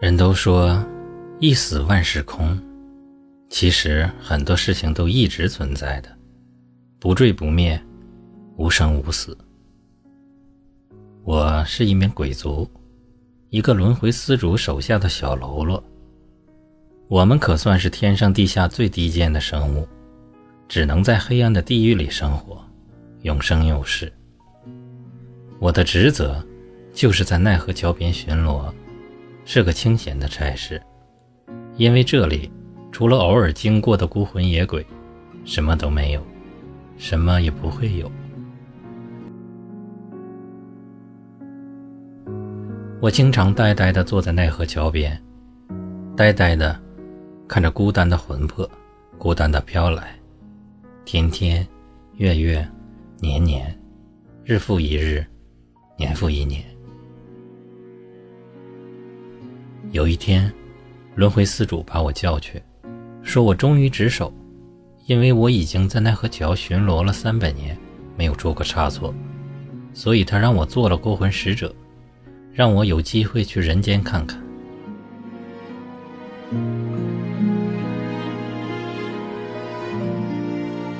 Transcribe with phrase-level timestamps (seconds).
[0.00, 0.80] 人都说
[1.40, 2.56] 一死万事空，
[3.50, 6.08] 其实很多事情都一直存在的，
[7.00, 7.80] 不坠不灭，
[8.56, 9.36] 无生无死。
[11.24, 12.70] 我是一名鬼族，
[13.50, 15.82] 一个轮回司主手下的小喽啰。
[17.08, 19.84] 我们可算是天上地下最低贱的生物，
[20.68, 22.64] 只能在黑暗的地狱里生活，
[23.22, 24.12] 永生永世。
[25.58, 26.40] 我的职责
[26.92, 28.72] 就是在奈何桥边巡逻。
[29.50, 30.78] 是个清闲的差事，
[31.78, 32.52] 因为这里
[32.92, 34.86] 除了偶尔经过的孤魂野鬼，
[35.46, 36.22] 什么都没有，
[36.98, 38.12] 什么也不会有。
[43.00, 45.18] 我经常呆呆地坐在奈何桥边，
[46.14, 46.78] 呆呆地
[47.48, 48.70] 看着孤单的魂魄，
[49.16, 50.14] 孤单地飘来，
[51.06, 51.66] 天天，
[52.16, 52.68] 月月，
[53.18, 53.74] 年年，
[54.44, 55.26] 日复一日，
[55.96, 56.62] 年复一年。
[59.90, 60.52] 有一天，
[61.14, 62.62] 轮回司主把我叫去，
[63.22, 64.30] 说我忠于职守，
[65.06, 67.74] 因为我已经在奈何桥巡逻了三百年，
[68.14, 69.14] 没有出过差错，
[69.94, 71.74] 所以他让我做了勾魂使者，
[72.52, 74.38] 让我有机会去人间看看。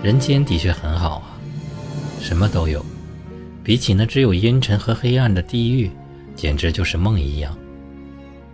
[0.02, 1.36] 人间的确很好啊，
[2.22, 2.82] 什么都有，
[3.62, 5.90] 比起那只有阴沉和黑暗的地狱，
[6.34, 7.54] 简直就是梦一样。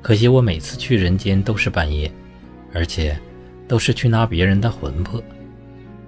[0.05, 2.13] 可惜我每次去人间都是半夜，
[2.75, 3.19] 而且
[3.67, 5.19] 都是去拿别人的魂魄。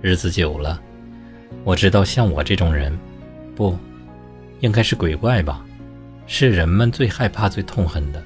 [0.03, 0.79] 日子久了，
[1.65, 2.95] 我知道像我这种人，
[3.55, 3.75] 不，
[4.61, 5.65] 应该是鬼怪吧，
[6.27, 8.23] 是人们最害怕、最痛恨的，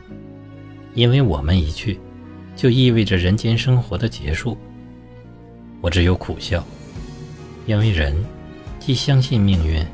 [0.95, 2.01] 因为我们一去，
[2.57, 4.59] 就意味着人间生活的结束。
[5.81, 6.67] 我只有苦笑，
[7.67, 8.13] 因为人
[8.81, 9.87] 既相信命运，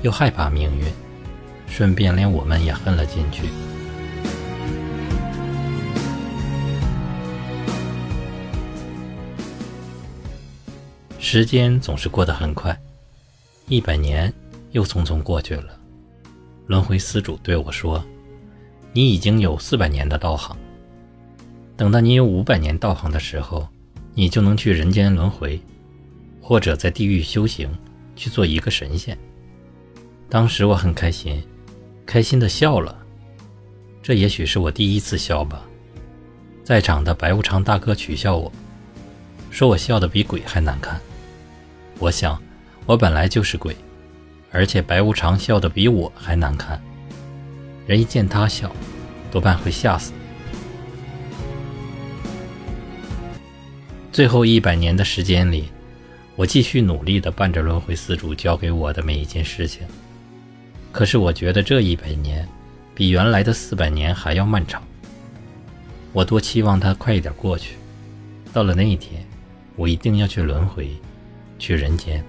[0.00, 0.86] 又害怕命运，
[1.66, 3.42] 顺便连我们也恨了进去。
[11.30, 12.74] 时间总是过得很快，
[13.66, 14.32] 一百年
[14.70, 15.78] 又匆匆过去了。
[16.66, 18.02] 轮回司主对我说
[18.94, 20.56] ：“你已经有四百年的道行，
[21.76, 23.68] 等到你有五百年道行的时候，
[24.14, 25.60] 你就能去人间轮回，
[26.40, 27.68] 或者在地狱修行，
[28.16, 29.14] 去做一个神仙。”
[30.30, 31.42] 当时我很开心，
[32.06, 32.96] 开心的笑了。
[34.02, 35.62] 这也许是我第一次笑吧。
[36.64, 38.50] 在场的白无常大哥取笑我，
[39.50, 40.98] 说我笑得比鬼还难看。
[42.00, 42.40] 我想，
[42.86, 43.76] 我本来就是鬼，
[44.52, 46.80] 而且白无常笑得比我还难看。
[47.86, 48.70] 人一见他笑，
[49.32, 50.12] 多半会吓死。
[54.12, 55.64] 最后一百年的时间里，
[56.36, 59.86] 我继续努力地办着轮回四主交给我的每一件事情。
[60.92, 62.48] 可是我觉得这一百年，
[62.94, 64.82] 比原来的四百年还要漫长。
[66.12, 67.74] 我多期望它快一点过去。
[68.52, 69.26] 到了那一天，
[69.76, 70.90] 我一定要去轮回。
[71.58, 72.24] 去人间。